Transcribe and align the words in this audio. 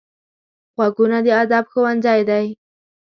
غوږونه 0.75 1.17
د 1.25 1.27
ادب 1.41 1.63
ښوونځی 1.71 2.21
دي 2.29 2.45